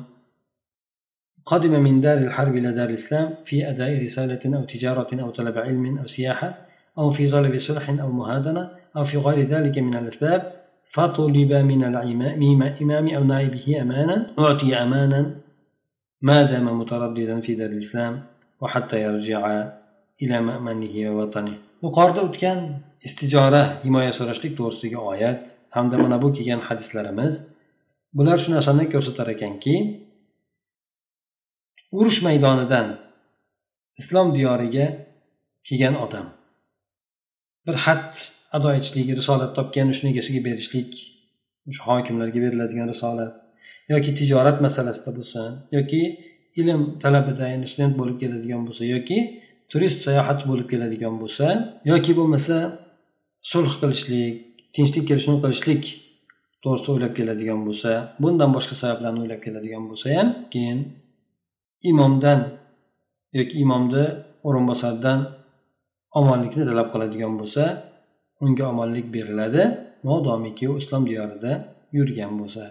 قدم 1.45 1.73
من 1.79 1.99
دار 1.99 2.17
الحرب 2.17 2.55
إلى 2.55 2.71
دار 2.71 2.89
الإسلام 2.89 3.27
في 3.45 3.69
أداء 3.69 4.03
رسالة 4.03 4.57
أو 4.57 4.63
تجارة 4.63 5.21
أو 5.21 5.29
طلب 5.29 5.57
علم 5.57 5.97
أو 5.97 6.07
سياحة 6.07 6.49
أو 6.97 7.09
في 7.09 7.31
طلب 7.31 7.57
صلح 7.57 7.89
أو 7.89 8.11
مهادنة 8.11 8.71
أو 8.97 9.03
في 9.03 9.17
غير 9.17 9.47
ذلك 9.47 9.77
من 9.77 9.95
الأسباب 9.95 10.58
فطلب 10.95 11.51
من 11.53 11.81
الإمام 11.83 13.07
أو 13.15 13.23
نائبه 13.23 13.81
أمانا 13.81 14.17
أعطي 14.39 14.75
أمانا 14.75 15.21
ما 16.21 16.43
دام 16.43 16.79
مترددا 16.79 17.41
في 17.41 17.55
دار 17.55 17.69
الإسلام 17.69 18.23
وحتى 18.61 19.01
يرجع 19.01 19.41
إلى 20.21 20.35
مأمنه 20.41 20.95
ووطنه 21.09 21.57
yuqorida 21.85 22.21
o'tgan 22.27 22.59
istijora 23.07 23.61
himoya 23.83 24.11
so'rashlik 24.19 24.53
to'g'risidagi 24.57 24.97
oyat 25.11 25.43
hamda 25.75 25.97
mana 26.03 26.17
bu 26.23 26.27
kelgan 26.37 26.61
hadislarimiz 26.67 27.33
bular 28.17 28.37
shu 28.43 28.49
narsani 28.55 28.85
ko'rsatar 28.93 29.27
ekanki 29.35 29.75
urush 31.97 32.19
maydonidan 32.27 32.87
islom 34.01 34.27
diyoriga 34.37 34.87
kelgan 35.67 35.95
odam 36.05 36.27
bir 37.65 37.75
xat 37.85 38.11
ado 38.56 38.68
etishlik 38.78 39.08
risolat 39.20 39.50
topgan 39.58 39.88
shuni 39.96 40.08
egasiga 40.14 40.40
berishlik 40.48 40.90
o'sha 41.70 41.82
hokimlarga 41.90 42.38
beriladigan 42.44 42.86
risolat 42.94 43.32
yoki 43.92 44.10
tijorat 44.18 44.58
masalasida 44.66 45.10
bo'lsin 45.18 45.50
yoki 45.76 46.02
ilm 46.60 46.80
talabida 47.02 47.44
ya'ni 47.52 47.66
student 47.72 47.94
bo'lib 48.00 48.16
keladigan 48.22 48.62
bo'lsa 48.66 48.82
yoki 48.94 49.18
turist 49.70 50.00
sayohatchi 50.06 50.44
bo'lib 50.50 50.68
keladigan 50.72 51.14
bo'lsa 51.22 51.46
yoki 51.90 52.12
bo'lmasa 52.18 52.56
sulh 53.50 53.72
qilishlik 53.80 54.34
tinchlik 54.74 55.04
kelishuvni 55.10 55.40
qilishlik 55.44 55.82
to'g'risida 56.62 56.90
o'ylab 56.94 57.12
keladigan 57.18 57.60
bo'lsa 57.66 57.90
bundan 58.22 58.50
boshqa 58.56 58.74
sabablarni 58.82 59.20
o'ylab 59.24 59.40
keladigan 59.46 59.84
bo'lsa 59.90 60.06
ham 60.16 60.28
keyin 60.52 60.78
imomdan 61.90 62.40
yoki 63.38 63.54
imomni 63.64 64.04
o'rinbosaridan 64.48 65.18
omonlikni 66.20 66.62
talab 66.70 66.88
qiladigan 66.92 67.32
bo'lsa 67.40 67.64
unga 68.44 68.64
omonlik 68.72 69.06
beriladi 69.14 69.62
modomiki 70.08 70.68
u 70.72 70.78
islom 70.80 71.02
diyorida 71.10 71.52
yurgan 71.96 72.32
bo'lsa. 72.40 72.64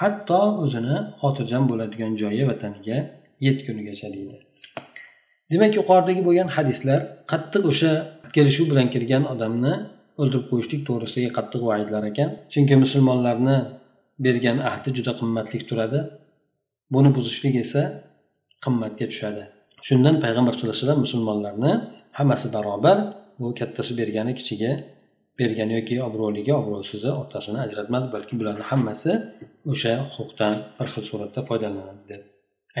Hatto 0.00 0.40
o'zini 0.64 0.96
xotirjam 1.20 1.64
bo'ladigan 1.70 2.12
joyi 2.22 2.42
vataniga 2.50 2.98
yetgunigacha 3.46 4.08
deydi. 4.14 4.36
Demak 5.50 5.72
yuqoridagi 5.80 6.22
bo'lgan 6.28 6.48
hadislar 6.56 7.00
qattiq 7.30 7.62
o'sha 7.70 7.92
kelishuv 8.34 8.66
bilan 8.70 8.88
kirgan 8.94 9.24
odamni 9.32 9.74
o'ldirib 10.20 10.44
qo'yishlik 10.50 10.82
to'g'risidagi 10.88 11.30
qattiq 11.38 11.62
vaidlar 11.70 12.02
ekan. 12.10 12.28
Chunki 12.52 12.74
musulmonlarni 12.84 13.56
bergan 14.24 14.58
ahdi 14.70 14.88
juda 14.96 15.12
qimmatlik 15.20 15.62
turadi. 15.70 16.00
Buni 16.94 17.10
buzishlik 17.16 17.54
esa 17.64 17.82
qimmatga 18.64 19.06
tushadi. 19.12 19.42
Shundan 19.88 20.14
payg'ambar 20.24 20.52
sallallohu 20.52 20.74
alayhi 20.74 20.84
vasallam 20.84 21.02
musulmonlarni 21.06 21.72
hammasi 22.18 22.46
barobar 22.56 22.98
bu 23.38 23.46
kattasi 23.58 23.92
bergani 24.00 24.32
kichiga 24.38 24.72
bergani 25.38 25.72
yoki 25.78 25.96
obro'liga 26.08 26.54
obro'sizi 26.60 27.10
otasini 27.22 27.58
ajratmadi 27.66 28.06
balki 28.14 28.34
bularni 28.40 28.64
hammasi 28.70 29.12
o'sha 29.72 29.92
huquqdan 30.14 30.54
bir 30.78 30.88
xil 30.92 31.04
suratda 31.10 31.40
foydalanadi 31.48 32.02
deb 32.12 32.22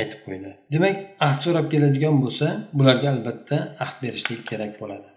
aytib 0.00 0.20
qo'ydi. 0.26 0.50
Demak 0.74 0.96
ahd 1.26 1.38
so'rab 1.44 1.66
keladigan 1.72 2.16
bo'lsa 2.24 2.46
bularga 2.78 3.08
albatta 3.14 3.56
ahd 3.84 3.96
berishlik 4.04 4.40
kerak 4.50 4.72
bo'ladi. 4.80 5.08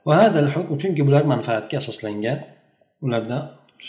Chunki 0.81 1.01
bular 1.07 1.23
manfaatga 1.33 1.75
asoslangan 1.81 2.39
ularda 3.05 3.37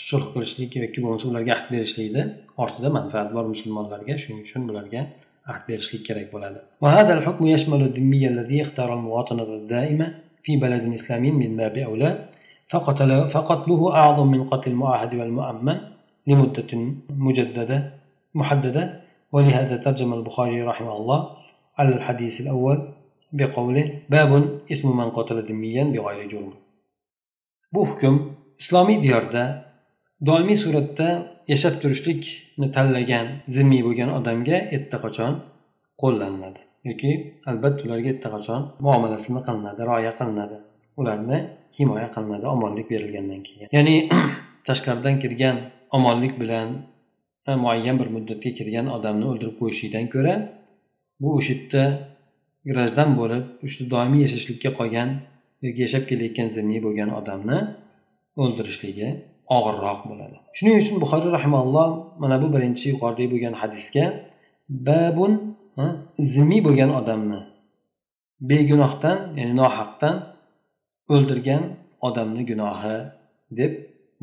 sulh 0.09 0.25
qilishlik 0.33 0.71
yoki 0.83 0.99
bo'lmasa 1.03 1.25
ularga 1.31 1.51
ahd 1.57 1.67
berishlikni 1.73 2.23
ortida 2.63 2.89
manfaat 2.97 3.29
bor 3.35 3.45
musulmonlarga 3.53 4.13
shuning 4.23 4.41
uchun 4.45 4.61
bularga 4.69 5.01
ahd 5.51 5.63
berishlik 5.69 6.03
kerak 6.09 6.27
bo'ladi. 6.35 6.59
في 10.43 10.57
بلد 10.63 10.83
إسلامي 10.93 11.31
من 11.31 11.57
باب 11.57 11.75
أولى 11.77 12.11
فقتل 12.71 13.27
فقتله 13.27 13.81
أعظم 13.95 14.27
من 14.27 14.41
قتل 14.51 14.71
المعاهد 14.71 15.11
والمؤمن 15.15 15.77
لمدة 16.27 16.71
مجددة 17.09 17.77
محددة. 18.39 19.03
ولهذا 19.33 19.75
ترجم 19.77 20.13
البخاري 20.13 20.61
رحمه 20.61 20.97
الله 20.97 21.19
على 21.77 21.91
الحديث 21.97 22.41
الأول 22.41 22.77
بقوله 23.33 23.85
باب 24.09 24.31
اسم 24.71 24.97
من 24.97 25.09
قتل 25.09 25.37
ذميا 25.49 25.83
بغير 25.83 26.27
جرم. 26.27 26.53
bu 27.73 27.81
hukm 27.89 28.15
islomiy 28.59 29.03
diyorda 29.03 29.43
doimiy 30.25 30.57
suratda 30.63 31.07
yashab 31.47 31.81
turishlikni 31.81 32.67
tanlagan 32.75 33.27
zimmiy 33.55 33.81
bo'lgan 33.87 34.09
odamga 34.17 34.57
erta 34.75 34.97
qachon 35.03 35.33
qo'llaniladi 36.01 36.61
yoki 36.87 37.11
albatta 37.49 37.81
ularga 37.87 38.09
erta 38.13 38.29
qachon 38.35 38.61
muomalasini 38.85 39.41
qilinadi 39.47 39.81
rioya 39.89 40.11
qilinadi. 40.19 40.57
Ularni 40.99 41.37
himoya 41.77 42.07
qilinadi 42.15 42.45
omonlik 42.55 42.87
berilgandan 42.93 43.41
keyin. 43.47 43.67
Ya'ni 43.75 43.95
tashqaridan 44.67 45.15
kirgan 45.23 45.55
omonlik 45.97 46.33
bilan 46.41 46.67
e, 47.47 47.51
muayyan 47.63 47.95
bir 48.01 48.09
muddatga 48.15 48.49
kirgan 48.57 48.87
odamni 48.95 49.25
o'ldirib 49.31 49.55
qo'yishlikdan 49.61 50.05
ko'ra 50.13 50.35
bu 51.21 51.29
o'sha 51.37 51.53
yerda 51.53 51.83
grajdan 52.69 53.09
bo'lib 53.19 53.43
o'sha 53.65 53.83
doimiy 53.93 54.21
yashashlikka 54.25 54.69
qolgan 54.79 55.09
yoki 55.65 55.79
yashab 55.85 56.03
kelayotgan 56.09 56.47
zimmiy 56.55 56.79
bo'lgan 56.85 57.09
odamni 57.19 57.59
o'ldirishligi 58.41 59.09
og'irroq 59.57 59.99
bo'ladi. 60.09 60.37
Shuning 60.57 60.75
uchun 60.81 60.95
buxoriy 61.03 61.31
rahimalloh 61.37 61.87
mana 62.21 62.35
bu 62.41 62.47
birinchi 62.55 62.85
yuqoridagi 62.93 63.29
bo'lgan 63.33 63.55
hadisga 63.61 64.05
babun 64.87 65.31
zimmiy 66.33 66.61
bo'lgan 66.67 66.91
odamni 66.99 67.39
begunohdan 68.49 69.17
ya'ni 69.39 69.53
nohaqdan 69.61 70.15
o'ldirgan 71.13 71.63
odamni 72.07 72.43
gunohi 72.51 72.95
deb 73.59 73.73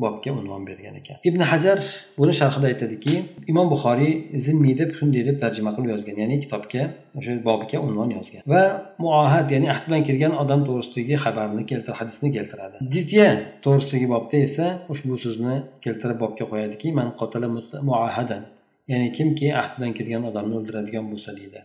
bobga 0.03 0.31
unvon 0.39 0.61
bergan 0.69 0.95
ekan. 1.01 1.17
Ibn 1.29 1.41
hajar 1.51 1.79
buni 2.17 2.33
sharhida 2.39 2.67
aytadiki 2.71 3.13
imom 3.51 3.67
buxoriy 3.73 4.13
zimmiy 4.45 4.73
deb 4.81 4.89
shunday 4.97 5.23
deb 5.29 5.37
tarjima 5.43 5.71
qilib 5.75 5.89
yozgan 5.93 6.17
ya'ni 6.23 6.37
kitobga 6.43 6.83
o'sha 7.17 7.33
bobga 7.49 7.77
unvon 7.87 8.09
yozgan. 8.17 8.41
Va 8.53 8.63
muohad 9.03 9.47
ya'ni 9.53 9.67
ahd 9.73 9.83
bilan 9.87 10.01
kirgan 10.07 10.33
odam 10.43 10.61
to'g'risidagi 10.67 11.15
xabarni 11.25 11.63
keltir 11.71 11.93
hadisni 11.99 12.29
keltiradi. 12.37 12.77
Jizya 12.95 13.27
to'g'risidagi 13.65 14.07
bobda 14.15 14.37
esa 14.47 14.65
ushbu 14.93 15.13
so'zni 15.25 15.55
keltirib 15.85 16.17
bobga 16.23 16.45
qo'yadiki 16.51 16.87
man 16.99 17.07
qotala 17.19 17.47
muahadan 17.89 18.43
ya'ni 18.89 19.11
kimki 19.17 19.47
ahddan 19.61 19.91
kirgan 19.97 20.23
odamni 20.29 20.53
o'ldiradigan 20.59 21.05
bo'lsa 21.11 21.31
deydi. 21.39 21.61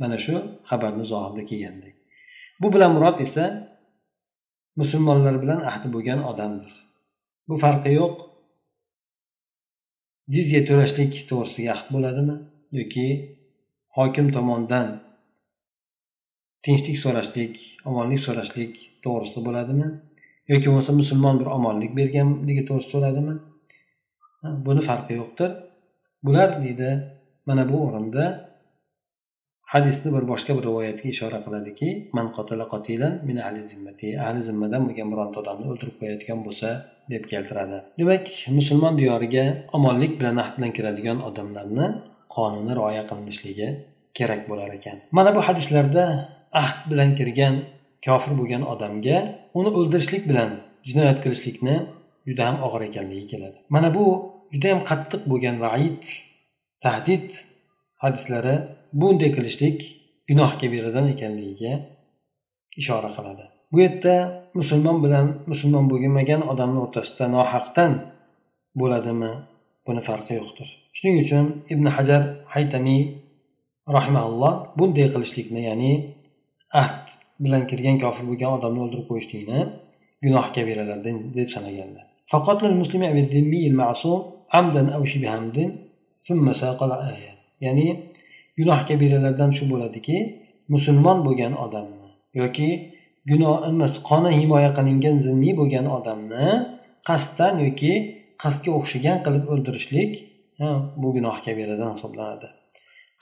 Mana 0.00 0.16
shu 0.24 0.34
xabarni 0.70 1.04
zohirda 1.12 1.42
kelgandek. 1.50 1.94
Bu 2.60 2.72
bilan 2.74 2.90
murod 2.96 3.20
esa 3.26 3.44
musulmonlar 4.80 5.42
bilan 5.42 5.60
ahdi 5.70 5.88
bo'lgan 5.94 6.20
odamdir. 6.30 6.72
Bu 7.48 7.56
farqi 7.64 7.90
yo'q. 8.00 8.16
Jizya 10.34 10.60
to'lashlik 10.68 11.12
to'g'risidagi 11.30 11.70
ahd 11.76 11.88
bo'ladimi? 11.94 12.36
Yoki 12.78 13.06
hokim 13.96 14.26
tomonidan 14.36 14.86
tinchlik 16.64 16.96
so'rashlik 17.04 17.54
omonlik 17.88 18.20
so'rashlik 18.26 18.72
to'g'risida 19.04 19.40
bo'ladimi? 19.48 19.88
Yoki 20.52 20.66
bo'lmasa 20.68 20.92
musulmon 21.00 21.36
bir 21.40 21.48
omonlik 21.56 21.92
berganligi 21.98 22.62
to'g'risida 22.68 22.96
bo'ladimi? 22.98 23.34
Buni 24.66 24.82
farqi 24.88 25.12
yo'qdir. 25.20 25.50
Bular 26.22 26.62
deydi 26.64 26.90
mana 27.46 27.68
bu 27.70 27.76
o'rinda 27.86 28.24
hadisni 29.72 30.08
bir 30.16 30.24
boshqa 30.32 30.52
bir 30.56 30.64
rivoyatga 30.68 31.08
ishora 31.14 31.38
qiladiki 31.44 31.88
man 32.16 32.26
qotila 32.36 32.64
qotilan 32.74 33.14
min 33.28 33.36
ahli 33.46 33.62
zimmati 33.72 34.08
ahli 34.26 34.40
zimmadan 34.48 34.82
bo'lgan 34.88 35.08
bironta 35.12 35.36
odamni 35.42 35.66
o'ldirib 35.72 35.96
qo'yadigan 36.00 36.40
bo'lsa 36.46 36.68
deb 37.12 37.24
keltiradi. 37.32 37.78
Demak 38.00 38.24
musulmon 38.58 38.94
diyoriga 39.00 39.44
omonlik 39.76 40.12
bilan 40.20 40.36
ahd 40.44 40.54
bilan 40.58 40.72
kiradigan 40.76 41.18
odamlarni 41.28 41.86
qonuni 42.36 42.72
rioya 42.78 43.02
qilinishligi 43.10 43.68
kerak 44.18 44.42
bo'lar 44.50 44.70
ekan. 44.78 44.96
Mana 45.16 45.30
bu 45.36 45.40
hadislarda 45.48 46.04
ahd 46.62 46.78
bilan 46.90 47.10
kirgan 47.18 47.54
kofir 48.06 48.32
bo'lgan 48.40 48.62
odamga 48.72 49.18
uni 49.58 49.70
o'ldirishlik 49.78 50.22
bilan 50.30 50.50
jinoyat 50.88 51.18
qilishlikni 51.24 51.76
juda 52.28 52.42
ham 52.48 52.56
og'ir 52.66 52.82
ekanligi 52.88 53.26
keladi. 53.32 53.58
Mana 53.74 53.88
bu 53.96 54.04
judayam 54.54 54.80
qattiq 54.90 55.22
bo'lgan 55.30 55.56
vaid 55.64 56.02
tahdid 56.84 57.28
hadislari 58.02 58.56
bunday 59.00 59.30
qilishlik 59.36 59.78
gunoh 60.28 60.50
kabiradan 60.60 61.06
ekanligiga 61.14 61.72
ishora 62.80 63.10
qiladi. 63.16 63.44
Bu 63.72 63.78
yerda 63.84 64.14
musulmon 64.58 64.98
bilan 65.04 65.26
musulmon 65.50 65.84
bo'lmagan 65.92 66.40
odamni 66.52 66.78
o'rtasida 66.84 67.24
nohaqdan 67.36 67.92
bo'ladimi? 68.80 69.32
Buni 69.86 70.00
farqi 70.08 70.32
yo'qdir. 70.40 70.68
Shuning 70.96 71.16
uchun 71.24 71.44
ibn 71.72 71.86
hajar 71.96 72.22
haytamiy 72.54 73.02
rahimaulloh 73.96 74.52
bunday 74.78 75.06
qilishlikni 75.14 75.60
ya'ni 75.68 75.92
ahd 76.82 77.04
bilan 77.44 77.62
kirgan 77.70 77.96
kofir 78.04 78.24
bo'lgan 78.30 78.50
odamni 78.58 78.80
o'ldirib 78.84 79.06
qo'yishlikni 79.10 79.60
gunoh 80.24 80.46
kabiralardan 80.56 81.16
deb 81.36 81.48
sanaganlar 81.54 82.04
E, 87.12 87.16
ya'ni 87.64 87.86
gunoh 88.58 88.80
kabiralardan 88.88 89.50
shu 89.56 89.64
bo'ladiki 89.72 90.16
musulmon 90.74 91.18
bo'lgan 91.26 91.52
odamni 91.64 92.08
yoki 92.40 92.68
gunoh 93.30 93.56
emas 93.70 93.94
qoni 94.08 94.30
himoya 94.38 94.70
qilingan 94.78 95.16
zimmiy 95.26 95.54
bo'lgan 95.60 95.86
odamni 95.98 96.46
qasddan 97.08 97.54
yoki 97.66 97.92
qasdga 98.42 98.70
o'xshagan 98.78 99.18
qilib 99.24 99.44
o'ldirishlik 99.52 100.12
bu 101.02 101.08
gunoh 101.16 101.36
kabiradan 101.46 101.90
hisoblanadi. 101.94 102.48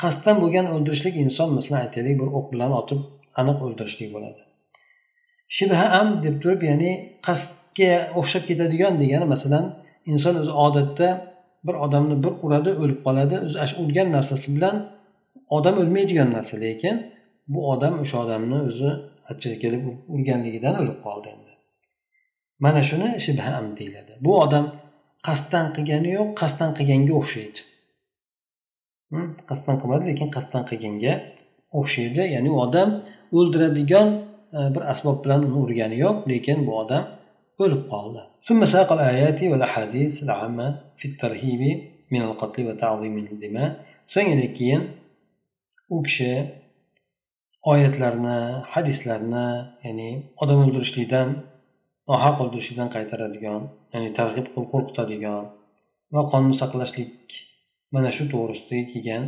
Qasddan 0.03 0.37
bo'lgan 0.43 0.67
o'ldirishlik 0.75 1.15
inson 1.25 1.49
masalan 1.59 1.81
aytaylik 1.87 2.17
bir 2.21 2.29
o'q 2.39 2.47
bilan 2.53 2.73
otib 2.81 3.01
aniq 3.41 3.59
o'ldirishlik 3.67 4.11
bo'ladi. 4.15 4.41
Shibha 5.57 5.87
am 6.01 6.09
deb 6.25 6.37
turib 6.43 6.63
ya'ni 6.71 6.93
qasdga 7.27 7.93
o'xshab 8.21 8.45
ketadigan 8.51 8.95
degani 9.03 9.27
masalan 9.35 9.65
inson 10.13 10.35
o'zi 10.43 10.53
odatda 10.67 11.09
bir 11.67 11.75
odamni 11.85 12.17
bir 12.25 12.33
uradi 12.47 12.71
o'lib 12.83 13.01
qoladi 13.07 13.37
o'zi 13.47 13.57
shu 13.71 13.77
urgan 13.85 14.09
narsasi 14.17 14.47
bilan 14.57 14.77
odam 15.57 15.75
o'lmaydigan 15.83 16.29
narsa. 16.37 16.55
Lekin 16.67 16.97
bu 17.53 17.61
odam 17.73 17.95
o'sha 18.03 18.17
odamni 18.25 18.59
o'zi 18.69 18.91
achchig'i 19.31 19.57
kelib 19.65 19.83
urganligidan 20.15 20.75
o'lib 20.83 20.99
qoldi 21.07 21.29
endi. 21.35 21.53
Mana 22.65 22.83
shuni 22.89 23.09
shibham 23.27 23.67
deyiladi. 23.79 24.13
Bu 24.27 24.33
odam 24.45 24.65
qasddan 25.27 25.67
qilgani 25.77 26.11
yo'q 26.19 26.29
qasddan 26.41 26.71
qilganga 26.79 27.15
o'xshaydi. 27.21 27.61
Hmm, 29.11 29.29
qasddan 29.49 29.77
qilmadi 29.81 30.05
lekin 30.11 30.29
qasddan 30.37 30.63
qilganga 30.71 31.15
o'xshaydi. 31.81 32.23
Ya'ni 32.35 32.49
u 32.55 32.57
odam 32.67 32.91
o'ldiradigan 33.39 34.09
e, 34.59 34.61
bir 34.75 34.83
asbob 34.93 35.19
bilan 35.25 35.41
uni 35.49 35.59
urgani 35.65 35.97
yo'q 36.05 36.17
lekin 36.33 36.59
bu 36.67 36.73
odam 36.83 37.05
o'lib 37.63 37.83
qoldi. 37.93 38.23
So'ngra 38.47 38.67
keyin 44.59 44.83
u 45.95 45.97
kishi 46.07 46.33
oyatlarni 47.73 48.39
hadislarni 48.73 49.47
ya'ni 49.87 50.11
odam 50.43 50.59
o'ldirishlikdan 50.65 51.29
nohaq 52.11 52.37
o'ldirishlikdan 52.45 52.91
qaytaradigan 52.97 53.63
ya'ni 53.95 54.11
targ'ib 54.19 54.47
qilib 54.53 54.69
qo'rqitadigan 54.75 55.43
va 56.15 56.23
qonni 56.33 56.55
saqlashlik 56.63 57.27
mana 57.95 58.11
shu 58.17 58.25
to'g'risida 58.33 58.79
kelgan 58.93 59.25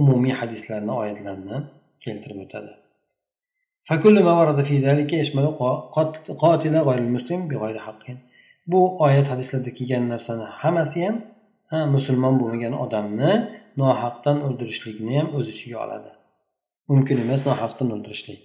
umumiy 0.00 0.34
hadislarni 0.40 0.92
oyatlarni 1.00 1.56
keltirib 2.04 2.38
o'tadi. 2.44 2.72
فكل 3.89 4.23
ما 4.23 4.33
ورد 4.39 4.63
في 4.63 4.75
ذلك 4.87 5.13
يشمل 5.13 5.45
قاتل 6.43 6.75
غير 6.77 6.97
المسلم 6.97 7.47
بغير 7.47 7.79
حق 7.79 8.03
bu 8.67 9.03
oyat 9.05 9.27
hadislarda 9.29 9.71
kelgan 9.77 10.03
narsani 10.13 10.45
hammasi 10.61 11.05
ham 11.05 11.15
ha 11.71 11.79
musulmon 11.95 12.35
bo'lmagan 12.41 12.73
odamni 12.85 13.31
nohaqdan 13.81 14.37
o'ldirishlikni 14.47 15.13
ham 15.19 15.27
o'z 15.37 15.45
ichiga 15.53 15.77
oladi 15.85 16.11
mumkin 16.91 17.17
emas 17.25 17.41
nohaqdan 17.49 17.87
o'ldirishlik 17.95 18.41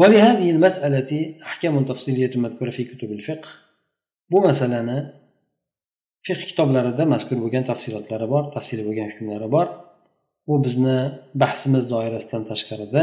ولهذه 0.00 0.50
المسألة 0.50 1.10
أحكام 1.48 1.84
تفصيلية 1.84 2.34
مذكورة 2.44 2.70
في 2.70 2.84
كتب 2.84 3.12
الفقه 3.12 3.48
bu 4.30 4.38
masalani 4.40 4.98
fiqh 6.26 6.42
kitoblarida 6.50 7.04
mazkur 7.14 7.36
bo'lgan 7.44 7.64
tafsilotlari 7.70 8.26
bor 8.34 8.44
tafsili 8.56 8.82
bo'lgan 8.88 9.08
hukmlari 9.12 9.48
bor 9.54 9.66
u 10.52 10.54
bizni 10.64 10.98
bahsimiz 11.42 11.84
doirasidan 11.92 12.42
tashqarida 12.50 13.02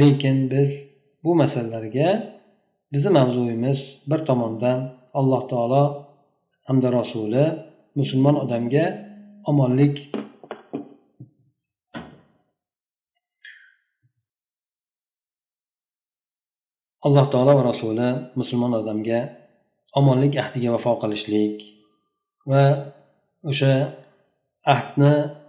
lekin 0.00 0.50
biz 0.50 0.70
bu 1.24 1.34
masalalarga 1.34 2.08
bizni 2.92 3.10
mavzuyimiz 3.18 3.80
bir 4.10 4.20
tomondan 4.28 4.78
alloh 5.14 5.42
taolo 5.50 5.84
hamda 6.68 6.88
rasuli 6.92 7.44
musulmon 7.98 8.36
odamga 8.44 8.84
omonlik 9.50 9.96
alloh 17.06 17.26
taolo 17.32 17.52
va 17.58 17.62
rasuli 17.70 18.08
musulmon 18.38 18.72
odamga 18.80 19.20
omonlik 19.98 20.34
ahdiga 20.42 20.68
vafo 20.74 20.92
qilishlik 21.02 21.56
va 22.50 22.62
o'sha 23.50 23.72
ahdni 24.74 25.39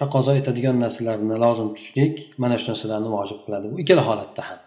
taqozo 0.00 0.32
etadigan 0.40 0.76
narsalarni 0.84 1.36
lozim 1.44 1.68
tutishlik 1.74 2.14
mana 2.42 2.54
shu 2.60 2.66
narsalarni 2.72 3.08
vojib 3.16 3.38
qiladi. 3.44 3.66
Bu 3.72 3.76
ikkala 3.82 4.02
holatda 4.08 4.42
ham. 4.48 4.58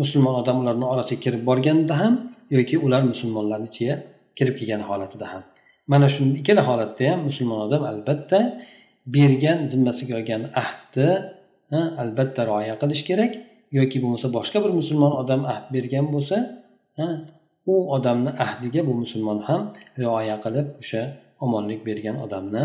Musulmon 0.00 0.34
odam 0.42 0.56
ularni 0.62 0.86
orasiga 0.92 1.20
kirib 1.24 1.42
borganda 1.48 1.94
ham 2.02 2.14
yoki 2.56 2.76
ular 2.86 3.02
musulmonlarni 3.12 3.68
ichiga 3.72 3.94
kirib 4.38 4.54
kelgan 4.58 4.82
holatida 4.88 5.26
ham. 5.32 5.42
Mana 5.92 6.06
shu 6.14 6.22
ikkala 6.40 6.62
holatda 6.68 7.02
ham 7.10 7.20
musulmon 7.28 7.60
odam 7.66 7.82
albatta 7.92 8.40
bergan 9.16 9.58
zimmasiga 9.72 10.12
olgan 10.18 10.42
ahdni 10.62 11.10
albatta 12.02 12.40
rioya 12.50 12.74
qilish 12.82 13.02
kerak 13.08 13.32
yoki 13.78 13.98
bo'lmasa 14.02 14.28
boshqa 14.36 14.58
bir 14.64 14.72
musulmon 14.80 15.12
odam 15.22 15.42
ahd 15.52 15.64
bergan 15.74 16.06
bo'lsa 16.14 16.36
u 17.72 17.74
odamni 17.96 18.30
ahdiga 18.46 18.80
bu 18.88 18.92
musulmon 19.02 19.38
ham 19.48 19.62
rioya 20.02 20.36
qilib 20.44 20.66
o'sha 20.82 21.02
omonlik 21.44 21.80
bergan 21.88 22.16
odamni 22.24 22.62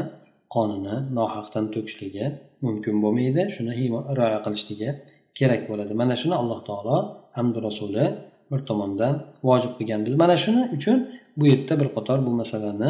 qonini 0.53 0.95
nohaqdan 1.17 1.65
to'kishligi 1.73 2.25
mumkin 2.65 2.95
bo'lmaydi. 3.03 3.41
Shuni 3.55 3.71
rioya 4.17 4.39
qilishligi 4.45 4.89
kerak 5.37 5.61
bo'ladi. 5.69 5.93
Mana 6.01 6.15
shuni 6.21 6.35
alloh 6.41 6.59
taolo 6.69 6.97
hamdu 7.37 7.59
rasuli 7.67 8.05
bir 8.51 8.59
tomondan 8.69 9.13
vojib 9.47 9.73
qilgan. 9.77 9.99
Biz 10.07 10.15
mana 10.23 10.35
shuni 10.43 10.61
uchun 10.75 10.97
bu 11.39 11.43
yerda 11.51 11.73
bir 11.81 11.89
qator 11.95 12.17
bu 12.27 12.31
masalani 12.41 12.89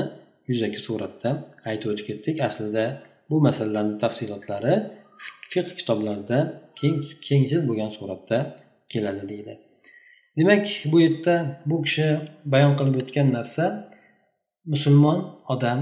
yuzaki 0.49 0.79
suratda 0.87 1.29
aytib 1.69 1.87
o'tib 1.91 2.05
ketdik. 2.09 2.35
Aslida 2.47 2.85
bu 3.29 3.35
masalalarni 3.47 3.95
tafsilotlari 4.03 4.73
fiq 5.51 5.67
kitoblarida 5.79 6.37
keng 6.79 6.97
kengchil 7.27 7.61
bo'lgan 7.69 7.91
suratda 7.97 8.37
keladi 8.91 9.23
deydi. 9.31 9.53
Demak 10.37 10.65
bu 10.91 10.97
yerda 11.05 11.35
bu 11.69 11.75
kishi 11.85 12.07
bayon 12.53 12.73
qilib 12.79 12.95
o'tgan 13.01 13.27
narsa 13.37 13.65
musulmon 14.73 15.19
odam 15.53 15.79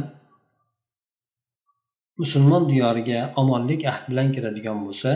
musulmon 2.21 2.63
diyoriga 2.71 3.19
omonlik 3.41 3.82
ahd 3.91 4.03
bilan 4.12 4.27
kiradigan 4.36 4.77
bo'lsa 4.86 5.12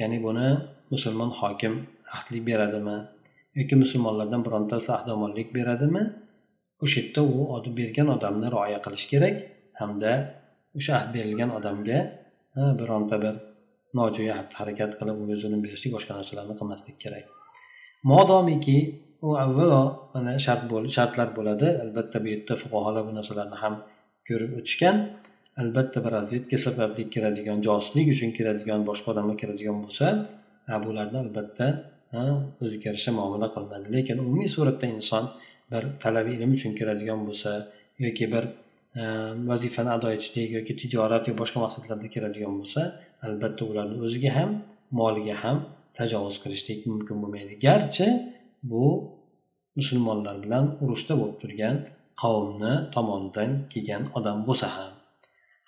ya'ni 0.00 0.18
buni 0.26 0.48
musulmon 0.92 1.30
hokim 1.40 1.74
ahdlik 2.16 2.42
beradimi 2.50 2.96
yoki 3.58 3.74
musulmonlardan 3.82 4.40
birontasi 4.46 4.88
ahd 4.96 5.08
omonlik 5.16 5.48
beradimi 5.56 6.02
o'sha 6.84 6.98
yerda 7.00 7.20
u 7.22 7.70
bergan 7.80 8.08
odamni 8.16 8.46
rioya 8.54 8.78
qilish 8.84 9.06
kerak 9.12 9.36
hamda 9.80 10.12
o'sha 10.78 10.92
ahd 11.00 11.08
berilgan 11.16 11.50
odamga 11.58 11.98
bironta 12.80 13.16
bir 13.24 13.34
nojo'ya 13.98 14.34
harakat 14.58 14.90
qilib 14.98 15.16
unga 15.22 15.36
zulm 15.42 15.60
berishlik 15.64 15.92
boshqa 15.96 16.12
narsalarni 16.18 16.54
qilmaslik 16.60 16.96
kerak. 17.04 17.24
Modomiki 18.10 18.78
u 19.26 19.28
avvalo 19.44 19.82
mana 20.14 20.32
shart 20.46 20.62
shartlar 20.96 21.28
bo'ladi. 21.38 21.68
Albatta 21.84 22.16
bu 22.22 22.28
yerda 22.34 22.54
fuqarolar 22.62 23.02
bu 23.08 23.12
narsalarni 23.18 23.56
ham 23.62 23.74
ko'rib 24.28 24.50
o'tishgan. 24.58 24.96
Albatta 25.62 25.98
bir 26.04 26.10
razvedka 26.16 26.58
sababli 26.66 27.02
kiradigan 27.14 27.58
josuslik 27.66 28.06
uchun 28.14 28.30
kiradigan 28.36 28.80
boshqa 28.88 29.08
odamga 29.12 29.34
kiradigan 29.42 29.78
bo'lsa 29.84 30.06
bularni 30.84 31.18
albatta 31.24 31.66
o'ziga 32.64 32.84
yarasha 32.90 33.10
muomala 33.18 33.48
qilinadi. 33.54 33.86
Lekin 33.96 34.16
umumiy 34.24 34.48
suratda 34.56 34.86
inson 34.96 35.24
bir 35.72 35.82
talabi 36.02 36.30
ilm 36.36 36.50
uchun 36.58 36.72
kiradigan 36.78 37.20
bo'lsa 37.28 37.50
yoki 38.04 38.26
bir 38.32 38.44
vazifani 39.50 39.90
ado 39.96 40.08
etishlik 40.16 40.48
yoki 40.58 40.72
tijorat 40.80 41.22
yoki 41.28 41.38
boshqa 41.42 41.58
maqsadlarda 41.64 42.08
kiradigan 42.14 42.54
bo'lsa 42.60 42.80
albatta 43.26 43.62
ularni 43.70 43.96
o'ziga 44.06 44.30
ham 44.38 44.50
moliga 45.00 45.36
ham 45.44 45.56
tajovuz 45.98 46.36
qilishlik 46.42 46.80
mumkin 46.92 47.16
bo'lmaydi. 47.22 47.54
Garchi 47.66 48.06
bu 48.70 48.84
musulmonlar 49.78 50.36
bilan 50.44 50.64
urushda 50.82 51.14
bo'lib 51.20 51.36
turgan 51.42 51.76
qavmni 52.22 52.72
tomonidan 52.94 53.50
kelgan 53.72 54.02
odam 54.18 54.38
bo'lsa 54.48 54.68
ham 54.76 54.92